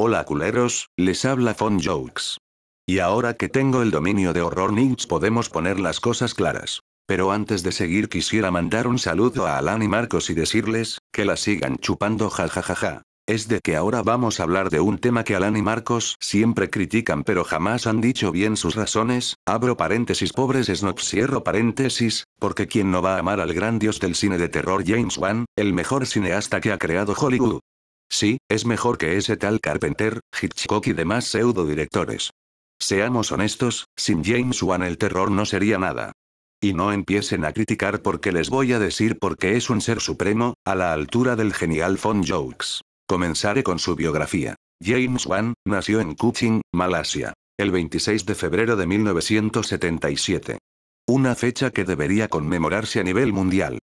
[0.00, 2.38] Hola culeros, les habla Fon Jokes.
[2.86, 6.82] Y ahora que tengo el dominio de Horror Ninja podemos poner las cosas claras.
[7.04, 11.24] Pero antes de seguir quisiera mandar un saludo a Alan y Marcos y decirles, que
[11.24, 13.02] la sigan chupando jajajaja.
[13.26, 16.70] Es de que ahora vamos a hablar de un tema que Alan y Marcos siempre
[16.70, 22.68] critican pero jamás han dicho bien sus razones, abro paréntesis pobres snobs cierro paréntesis, porque
[22.68, 25.72] quien no va a amar al gran dios del cine de terror James Wan, el
[25.72, 27.58] mejor cineasta que ha creado Hollywood.
[28.10, 32.30] Sí, es mejor que ese tal Carpenter, Hitchcock y demás pseudo directores.
[32.80, 36.12] Seamos honestos, sin James Wan el terror no sería nada.
[36.60, 40.54] Y no empiecen a criticar porque les voy a decir porque es un ser supremo,
[40.64, 42.80] a la altura del genial Fon Jokes.
[43.06, 44.56] Comenzaré con su biografía.
[44.82, 47.32] James Wan, nació en Kuching, Malasia.
[47.58, 50.58] El 26 de febrero de 1977.
[51.08, 53.78] Una fecha que debería conmemorarse a nivel mundial.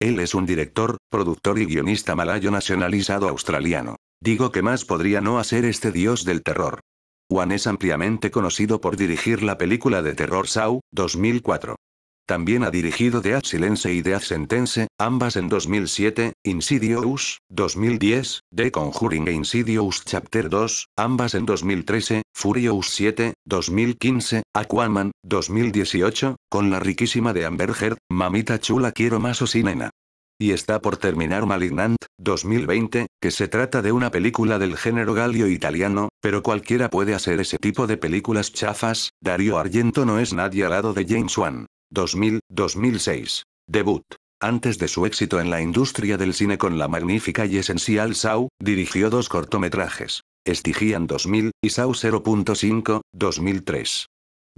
[0.00, 3.96] Él es un director, productor y guionista malayo nacionalizado australiano.
[4.22, 6.80] Digo que más podría no hacer este dios del terror.
[7.30, 11.76] Wan es ampliamente conocido por dirigir la película de terror Saw, 2004.
[12.30, 19.26] También ha dirigido Death Silence y Death Sentence, ambas en 2007, Insidious, 2010, The Conjuring
[19.26, 27.32] e Insidious Chapter 2, ambas en 2013, Furious 7, 2015, Aquaman, 2018, con la riquísima
[27.32, 29.89] de Amber Heard, Mamita Chula Quiero Más o nena.
[30.42, 35.46] Y está por terminar Malignant, 2020, que se trata de una película del género galio
[35.48, 40.64] italiano, pero cualquiera puede hacer ese tipo de películas chafas, Dario Argento no es nadie
[40.64, 41.66] al lado de James Wan.
[41.94, 43.42] 2000-2006.
[43.68, 44.02] Debut.
[44.40, 48.48] Antes de su éxito en la industria del cine con la magnífica y esencial Saw,
[48.58, 50.22] dirigió dos cortometrajes.
[50.46, 54.06] Estigian 2000, y Saw 0.5, 2003.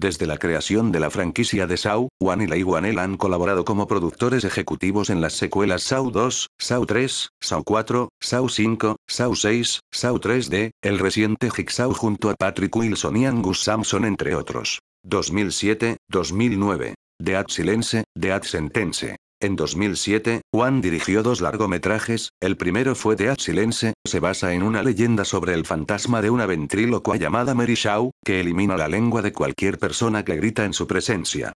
[0.02, 4.42] Desde la creación de la franquicia de Saw, Wan y Wanel han colaborado como productores
[4.42, 10.18] ejecutivos en las secuelas Saw 2, Saw 3, Saw 4, Saw 5, Saw 6, Saw
[10.18, 14.80] 3D, el reciente Jigsaw junto a Patrick Wilson y Angus Sampson entre otros.
[15.04, 16.94] 2007, 2009.
[17.20, 19.14] Dead Silence, Dead Sentence.
[19.42, 24.84] En 2007, Juan dirigió dos largometrajes, el primero fue Dead Silence, se basa en una
[24.84, 29.32] leyenda sobre el fantasma de una ventrílocua llamada Mary Shaw, que elimina la lengua de
[29.32, 31.52] cualquier persona que grita en su presencia.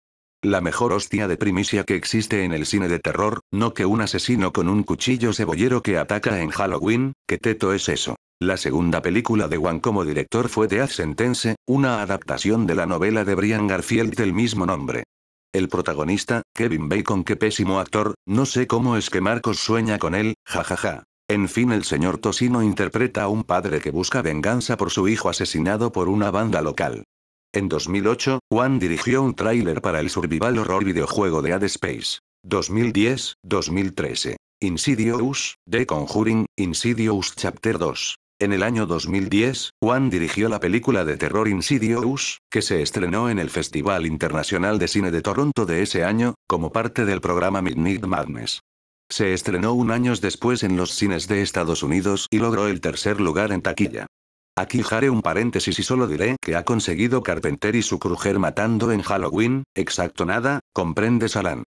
[0.45, 4.01] La mejor hostia de primicia que existe en el cine de terror, no que un
[4.01, 8.15] asesino con un cuchillo cebollero que ataca en Halloween, ¿qué teto es eso?
[8.41, 13.25] La segunda película de Wan como director fue Death Sentence, una adaptación de la novela
[13.25, 15.03] de Brian Garfield del mismo nombre.
[15.55, 20.15] El protagonista, Kevin Bacon, qué pésimo actor, no sé cómo es que Marcos sueña con
[20.15, 21.05] él, jajaja.
[21.29, 25.29] En fin, el señor Tosino interpreta a un padre que busca venganza por su hijo
[25.29, 27.05] asesinado por una banda local.
[27.55, 32.21] En 2008, Juan dirigió un tráiler para el survival horror videojuego de Ad Space.
[32.45, 34.37] 2010, 2013.
[34.63, 38.17] Insidious, The Conjuring, Insidious Chapter 2.
[38.43, 43.39] En el año 2010, Juan dirigió la película de terror Insidious, que se estrenó en
[43.39, 48.05] el Festival Internacional de Cine de Toronto de ese año, como parte del programa Midnight
[48.05, 48.63] Madness.
[49.09, 53.21] Se estrenó un año después en los cines de Estados Unidos y logró el tercer
[53.21, 54.09] lugar en taquilla.
[54.57, 58.91] Aquí haré un paréntesis y solo diré que ha conseguido Carpenter y su crujer matando
[58.91, 61.63] en Halloween, exacto nada, comprende Salan.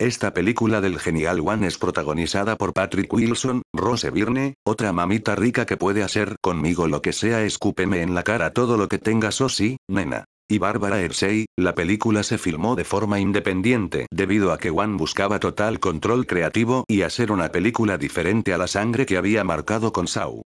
[0.00, 5.66] Esta película del genial One es protagonizada por Patrick Wilson, Rose Byrne, otra mamita rica
[5.66, 9.40] que puede hacer conmigo lo que sea escúpeme en la cara todo lo que tengas
[9.40, 10.22] oh sí, nena.
[10.48, 15.40] Y Barbara Hershey, la película se filmó de forma independiente debido a que One buscaba
[15.40, 20.06] total control creativo y hacer una película diferente a la sangre que había marcado con
[20.06, 20.42] Saw.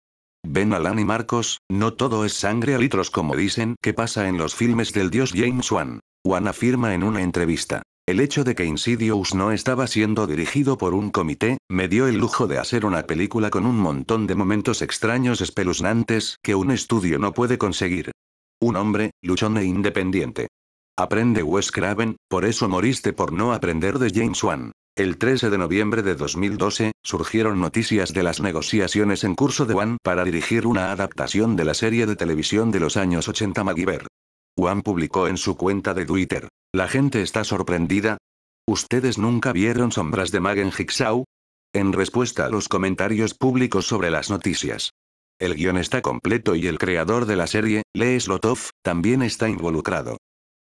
[0.47, 4.39] Ven Alan y Marcos, no todo es sangre a litros como dicen que pasa en
[4.39, 5.99] los filmes del dios James Wan.
[6.25, 7.83] Wan afirma en una entrevista.
[8.10, 12.19] El hecho de que Insidious no estaba siendo dirigido por un comité, me dio el
[12.19, 17.21] lujo de hacer una película con un montón de momentos extraños espeluznantes que un estudio
[17.21, 18.10] no puede conseguir.
[18.60, 20.48] Un hombre, luchón e independiente.
[20.98, 24.72] Aprende Wes Craven, por eso moriste por no aprender de James Wan.
[24.97, 29.98] El 13 de noviembre de 2012, surgieron noticias de las negociaciones en curso de Wan
[30.03, 34.09] para dirigir una adaptación de la serie de televisión de los años 80 MacGyver.
[34.60, 36.48] Wan publicó en su cuenta de Twitter.
[36.74, 38.18] La gente está sorprendida.
[38.68, 41.24] ¿Ustedes nunca vieron Sombras de Magen Jigsaw?
[41.72, 44.91] En respuesta a los comentarios públicos sobre las noticias.
[45.41, 50.18] El guion está completo y el creador de la serie, Lee Slotov, también está involucrado.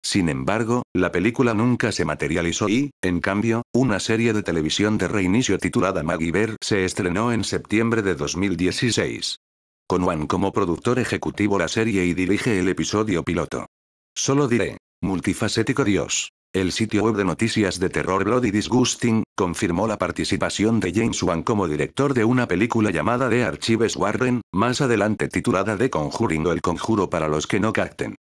[0.05, 5.09] Sin embargo, la película nunca se materializó y, en cambio, una serie de televisión de
[5.09, 9.39] reinicio titulada Maggie Bear se estrenó en septiembre de 2016.
[9.89, 13.66] Con Wan como productor ejecutivo la serie y dirige el episodio piloto.
[14.19, 16.33] Solo diré, multifacético Dios.
[16.55, 21.43] El sitio web de noticias de terror Bloody Disgusting, confirmó la participación de James Wan
[21.43, 26.53] como director de una película llamada The Archives Warren, más adelante titulada The Conjuring o
[26.53, 28.17] El Conjuro para los que no capten.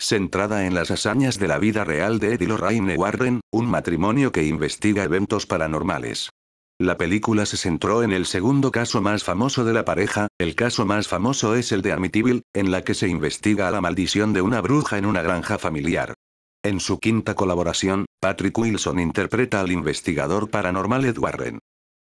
[0.00, 4.30] Centrada en las hazañas de la vida real de Ed y Lorraine Warren, un matrimonio
[4.30, 6.30] que investiga eventos paranormales.
[6.80, 10.86] La película se centró en el segundo caso más famoso de la pareja, el caso
[10.86, 14.62] más famoso es el de Amityville, en la que se investiga la maldición de una
[14.62, 16.14] bruja en una granja familiar.
[16.62, 21.58] En su quinta colaboración, Patrick Wilson interpreta al investigador paranormal Ed Warren.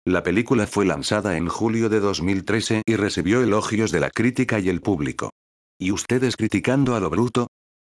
[0.06, 4.70] La película fue lanzada en julio de 2013 y recibió elogios de la crítica y
[4.70, 5.32] el público.
[5.80, 7.48] ¿Y ustedes criticando a lo bruto?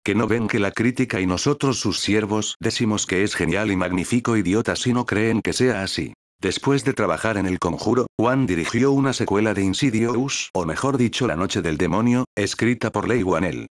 [0.03, 3.77] ¿Que no ven que la crítica y nosotros sus siervos decimos que es genial y
[3.77, 6.13] magnífico idiotas si no creen que sea así?
[6.43, 11.25] Después de trabajar en El Conjuro, Juan dirigió una secuela de Insidious, o mejor dicho
[11.25, 13.67] La Noche del Demonio, escrita por Leigh Whannell.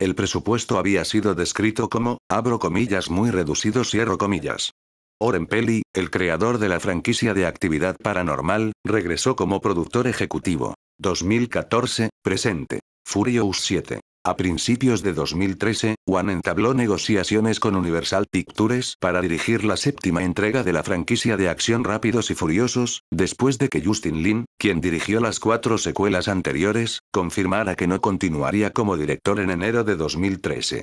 [0.00, 4.72] El presupuesto había sido descrito como, abro comillas muy reducido cierro comillas.
[5.20, 10.74] Oren Peli, el creador de la franquicia de actividad paranormal, regresó como productor ejecutivo.
[10.98, 12.80] 2014, presente.
[13.06, 14.00] Furious 7.
[14.26, 20.64] A principios de 2013, Wan entabló negociaciones con Universal Pictures para dirigir la séptima entrega
[20.64, 25.20] de la franquicia de acción Rápidos y Furiosos, después de que Justin Lin, quien dirigió
[25.20, 30.82] las cuatro secuelas anteriores, confirmara que no continuaría como director en enero de 2013.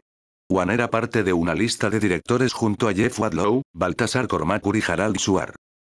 [0.50, 4.84] Wan era parte de una lista de directores junto a Jeff Wadlow, Baltasar Cormacur y
[4.88, 5.54] Harald Suar.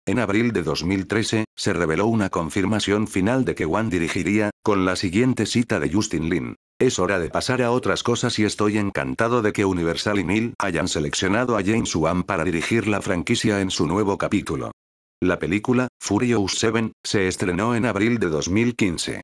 [0.06, 4.96] En abril de 2013, se reveló una confirmación final de que Wan dirigiría, con la
[4.96, 6.54] siguiente cita de Justin Lin.
[6.84, 10.54] Es hora de pasar a otras cosas y estoy encantado de que Universal y Mill
[10.58, 14.70] hayan seleccionado a James Wan para dirigir la franquicia en su nuevo capítulo.
[15.18, 19.22] La película, Furious 7, se estrenó en abril de 2015.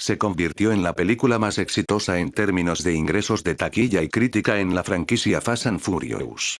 [0.00, 4.60] Se convirtió en la película más exitosa en términos de ingresos de taquilla y crítica
[4.60, 6.56] en la franquicia Fast and Furious.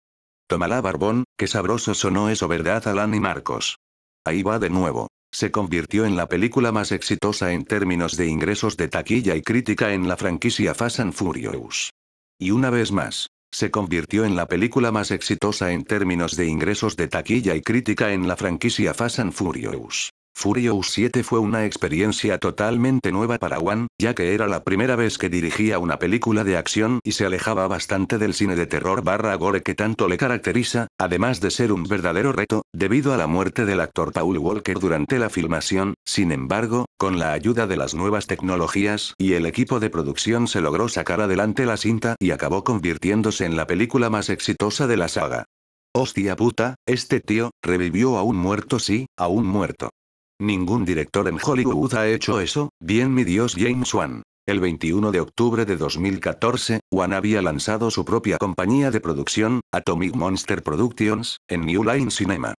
[0.49, 3.79] Tómala barbón, que sabroso sonó eso verdad Alan y Marcos.
[4.27, 8.77] Ahí va de nuevo se convirtió en la película más exitosa en términos de ingresos
[8.77, 11.91] de taquilla y crítica en la franquicia Fast and Furious.
[12.39, 16.97] Y una vez más, se convirtió en la película más exitosa en términos de ingresos
[16.97, 20.11] de taquilla y crítica en la franquicia Fast and Furious.
[20.35, 25.17] Furious 7 fue una experiencia totalmente nueva para Wan, ya que era la primera vez
[25.17, 29.35] que dirigía una película de acción y se alejaba bastante del cine de terror barra
[29.37, 33.65] gore que tanto le caracteriza, además de ser un verdadero reto, debido a la muerte
[33.65, 38.27] del actor Paul Walker durante la filmación, sin embargo, con la ayuda de las nuevas
[38.27, 43.45] tecnologías y el equipo de producción se logró sacar adelante la cinta y acabó convirtiéndose
[43.45, 45.45] en la película más exitosa de la saga.
[45.95, 49.91] Hostia puta, este tío, revivió a un muerto sí, a un muerto.
[50.43, 54.25] Ningún director en Hollywood ha hecho eso, bien mi Dios James Wan.
[54.45, 60.17] El 21 de octubre de 2014, Wan había lanzado su propia compañía de producción, Atomic
[60.17, 62.55] Monster Productions, en New Line Cinema.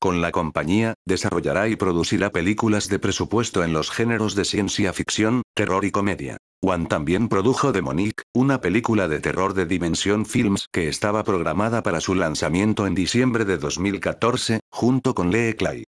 [0.00, 5.42] Con la compañía, desarrollará y producirá películas de presupuesto en los géneros de ciencia ficción,
[5.54, 6.38] terror y comedia.
[6.62, 12.00] Wan también produjo Demonic, una película de terror de Dimension Films que estaba programada para
[12.00, 15.84] su lanzamiento en diciembre de 2014, junto con Lee Clay.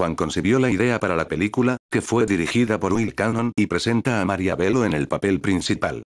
[0.00, 4.22] Juan concibió la idea para la película, que fue dirigida por Will Cannon y presenta
[4.22, 6.04] a Maria Bello en el papel principal.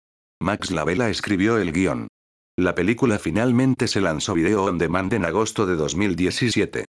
[0.43, 2.07] Max Lavella escribió el guion.
[2.59, 6.85] La película finalmente se lanzó video on demand en agosto de 2017.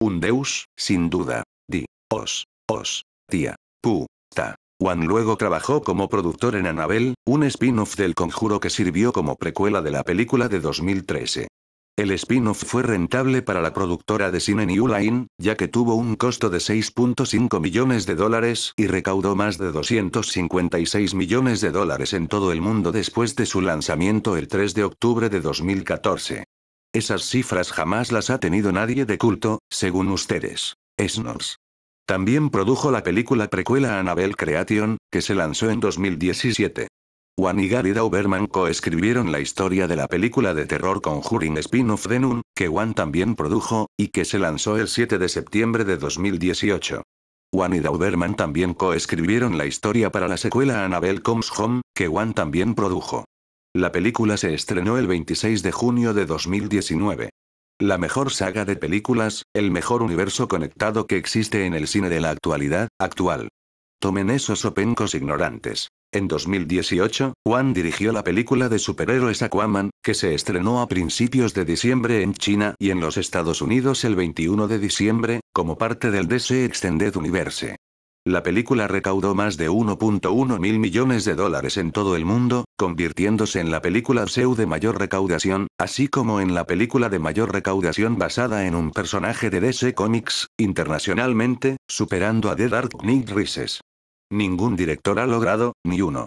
[0.00, 1.42] Un deus, sin duda.
[1.68, 1.86] Di.
[2.12, 2.44] Os.
[2.70, 3.02] Os.
[3.28, 3.56] Tía.
[3.82, 4.06] Pu.
[4.32, 4.54] Ta.
[4.80, 9.82] Juan luego trabajó como productor en Annabelle, un spin-off del conjuro que sirvió como precuela
[9.82, 11.48] de la película de 2013.
[11.96, 16.16] El spin-off fue rentable para la productora de cine New Line, ya que tuvo un
[16.16, 22.26] costo de 6.5 millones de dólares y recaudó más de 256 millones de dólares en
[22.26, 26.44] todo el mundo después de su lanzamiento el 3 de octubre de 2014.
[26.92, 30.74] Esas cifras jamás las ha tenido nadie de culto, según ustedes.
[30.96, 31.58] Esnos.
[32.06, 36.88] También produjo la película precuela Annabelle Creation, que se lanzó en 2017.
[37.36, 42.68] Juan y Dauberman coescribieron la historia de la película de terror Conjuring spin-off de que
[42.68, 47.02] Juan también produjo, y que se lanzó el 7 de septiembre de 2018.
[47.52, 52.34] Juan y Dauberman también coescribieron la historia para la secuela Annabelle Comes Home, que Juan
[52.34, 53.24] también produjo.
[53.74, 57.30] La película se estrenó el 26 de junio de 2019.
[57.80, 62.20] La mejor saga de películas, el mejor universo conectado que existe en el cine de
[62.20, 63.48] la actualidad, actual.
[63.98, 65.88] Tomen esos opencos ignorantes.
[66.14, 71.64] En 2018, Juan dirigió la película de superhéroes Aquaman, que se estrenó a principios de
[71.64, 76.28] diciembre en China y en los Estados Unidos el 21 de diciembre, como parte del
[76.28, 77.74] DC Extended Universe.
[78.24, 83.58] La película recaudó más de 1.1 mil millones de dólares en todo el mundo, convirtiéndose
[83.58, 88.18] en la película SEU de mayor recaudación, así como en la película de mayor recaudación
[88.18, 93.80] basada en un personaje de DC Comics, internacionalmente, superando a The Dark Knight Rises.
[94.34, 96.26] Ningún director ha logrado, ni uno.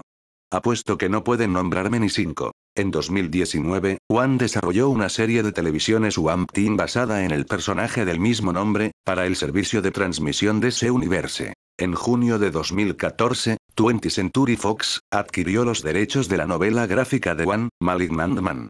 [0.49, 2.53] Apuesto que no pueden nombrarme ni cinco.
[2.73, 8.21] En 2019, Wan desarrolló una serie de televisiones Swamp Team basada en el personaje del
[8.21, 11.53] mismo nombre, para el servicio de transmisión de ese universe.
[11.77, 17.43] En junio de 2014, 20 Century Fox adquirió los derechos de la novela gráfica de
[17.43, 18.69] One, Malignant Man.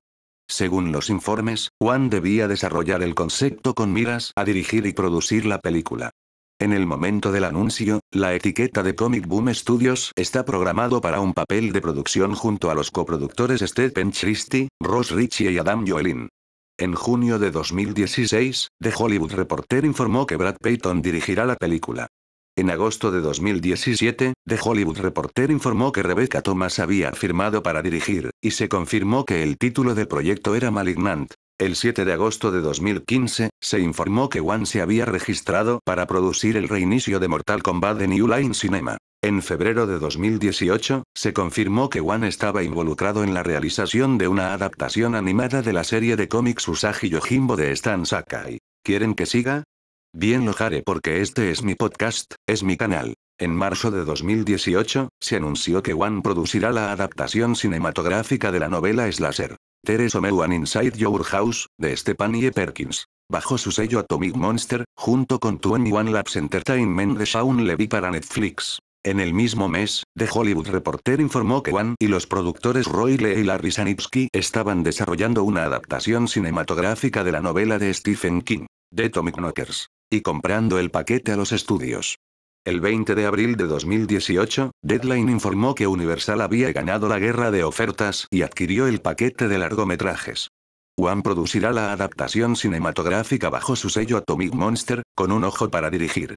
[0.49, 5.59] Según los informes, One debía desarrollar el concepto con miras a dirigir y producir la
[5.59, 6.09] película.
[6.59, 11.35] En el momento del anuncio, la etiqueta de Comic Boom Studios está programado para un
[11.35, 16.29] papel de producción junto a los coproductores Stephen Christie, Ross Ritchie y Adam Joelin.
[16.79, 22.07] En junio de 2016, The Hollywood Reporter informó que Brad Payton dirigirá la película.
[22.55, 28.31] En agosto de 2017, The Hollywood Reporter informó que Rebecca Thomas había firmado para dirigir,
[28.41, 31.33] y se confirmó que el título del proyecto era Malignant.
[31.59, 36.55] El 7 de agosto de 2015, se informó que One se había registrado para producir
[36.55, 38.97] el reinicio de Mortal Kombat de New Line Cinema.
[39.23, 44.53] En febrero de 2018, se confirmó que One estaba involucrado en la realización de una
[44.53, 48.59] adaptación animada de la serie de cómics Usagi Yojimbo de Stan Sakai.
[48.83, 49.63] ¿Quieren que siga?
[50.13, 53.15] Bien lo haré porque este es mi podcast, es mi canal.
[53.39, 59.11] En marzo de 2018, se anunció que One producirá la adaptación cinematográfica de la novela
[59.11, 59.56] Slasher.
[59.87, 63.05] Teres Omewan Inside Your House, de Stephanie Perkins.
[63.31, 68.79] Bajo su sello Atomic Monster, junto con 21 Labs Entertainment de Shaun Levy para Netflix.
[69.05, 73.39] En el mismo mes, The Hollywood Reporter informó que One y los productores Roy Lee
[73.39, 79.05] y Larry Sanitsky estaban desarrollando una adaptación cinematográfica de la novela de Stephen King, The
[79.05, 82.17] Atomic Knockers y comprando el paquete a los estudios.
[82.67, 87.63] El 20 de abril de 2018, Deadline informó que Universal había ganado la guerra de
[87.63, 90.49] ofertas y adquirió el paquete de largometrajes.
[90.97, 96.35] One producirá la adaptación cinematográfica bajo su sello Atomic Monster, con un ojo para dirigir.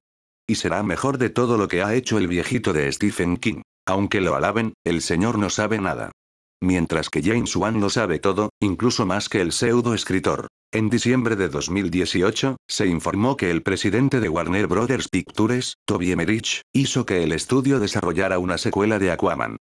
[0.49, 3.62] Y será mejor de todo lo que ha hecho el viejito de Stephen King.
[3.84, 6.12] Aunque lo alaben, el señor no sabe nada.
[6.62, 10.48] Mientras que James Wan lo sabe todo, incluso más que el pseudo escritor.
[10.72, 16.60] En diciembre de 2018, se informó que el presidente de Warner Brothers Pictures, Toby Emmerich,
[16.72, 19.56] hizo que el estudio desarrollara una secuela de Aquaman.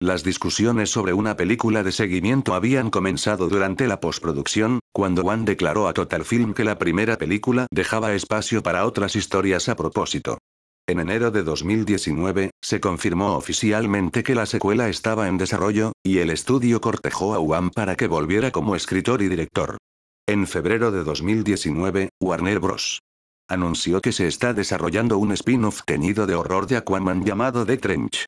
[0.00, 5.88] Las discusiones sobre una película de seguimiento habían comenzado durante la postproducción, cuando Wan declaró
[5.88, 10.38] a Total Film que la primera película dejaba espacio para otras historias a propósito.
[10.86, 16.28] En enero de 2019, se confirmó oficialmente que la secuela estaba en desarrollo, y el
[16.28, 19.78] estudio cortejó a Wan para que volviera como escritor y director.
[20.26, 23.00] En febrero de 2019, Warner Bros.
[23.48, 28.26] anunció que se está desarrollando un spin-off teñido de horror de Aquaman llamado The Trench.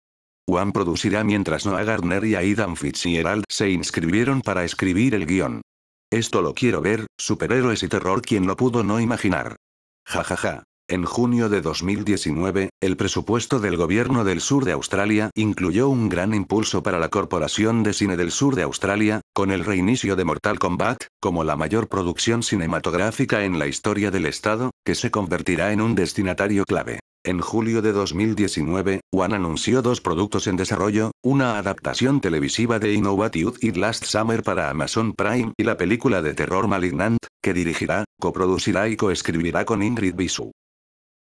[0.48, 5.60] One producirá mientras Noah Gardner y Aidan Fitzgerald se inscribieron para escribir el guion.
[6.10, 9.56] Esto lo quiero ver, superhéroes y terror quien lo pudo no imaginar.
[10.06, 10.36] Jajaja.
[10.36, 10.64] Ja, ja.
[10.88, 16.32] En junio de 2019, el presupuesto del gobierno del sur de Australia incluyó un gran
[16.32, 20.60] impulso para la Corporación de Cine del Sur de Australia, con el reinicio de Mortal
[20.60, 25.80] Kombat, como la mayor producción cinematográfica en la historia del estado, que se convertirá en
[25.80, 27.00] un destinatario clave.
[27.24, 33.54] En julio de 2019, One anunció dos productos en desarrollo, una adaptación televisiva de Innovative
[33.60, 38.88] It Last Summer para Amazon Prime y la película de terror Malignant, que dirigirá, coproducirá
[38.88, 40.52] y coescribirá con Ingrid Bisu.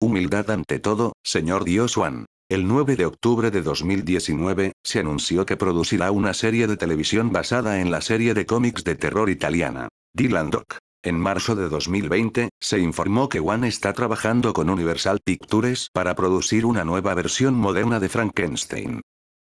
[0.03, 2.25] Humildad ante todo, señor Dios Juan.
[2.49, 7.79] El 9 de octubre de 2019, se anunció que producirá una serie de televisión basada
[7.81, 10.79] en la serie de cómics de terror italiana, Dylan Doc.
[11.03, 16.65] En marzo de 2020, se informó que One está trabajando con Universal Pictures para producir
[16.65, 19.01] una nueva versión moderna de Frankenstein.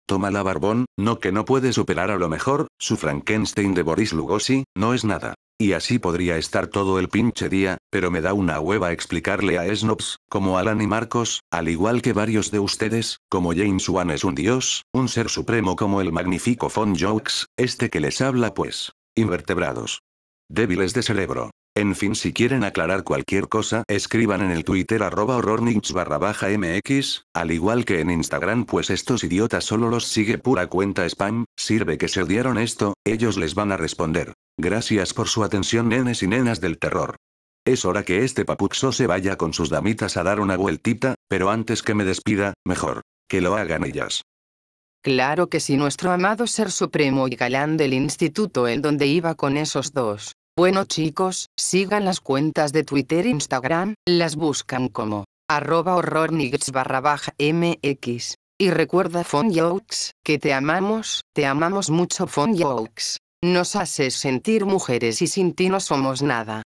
[0.07, 4.13] Toma la barbón, no que no puede superar a lo mejor, su Frankenstein de Boris
[4.13, 5.33] Lugosi, no es nada.
[5.57, 9.74] Y así podría estar todo el pinche día, pero me da una hueva explicarle a
[9.74, 14.25] Snobs, como Alan y Marcos, al igual que varios de ustedes, como James Wan es
[14.25, 18.91] un dios, un ser supremo como el magnífico Fon Jokes, este que les habla pues.
[19.15, 20.01] Invertebrados.
[20.50, 21.51] Débiles de cerebro.
[21.77, 27.25] En fin, si quieren aclarar cualquier cosa, escriban en el Twitter arroba barra baja mx,
[27.34, 31.98] al igual que en Instagram pues estos idiotas solo los sigue pura cuenta spam, sirve
[31.98, 34.34] que se odiaron esto, ellos les van a responder.
[34.58, 37.17] Gracias por su atención nenes y nenas del terror.
[37.67, 41.50] Es hora que este papuxo se vaya con sus damitas a dar una vueltita, pero
[41.50, 44.22] antes que me despida, mejor, que lo hagan ellas.
[45.03, 49.58] Claro que sí, nuestro amado ser supremo y galán del instituto en donde iba con
[49.58, 50.36] esos dos.
[50.57, 57.01] Bueno chicos, sigan las cuentas de Twitter e Instagram, las buscan como arroba horrornix barra
[57.01, 58.35] baja mx.
[58.57, 63.17] Y recuerda Fonjokes, que te amamos, te amamos mucho Fonjokes.
[63.43, 66.63] Nos haces sentir mujeres y sin ti no somos nada.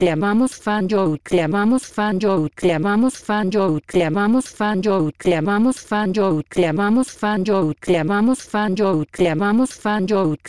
[0.00, 4.80] Te amamos fan te amamos fan te amamos fan te amamos fan
[5.18, 6.12] te amamos fan
[6.48, 10.06] te amamos fan te amamos fan te amamos fan.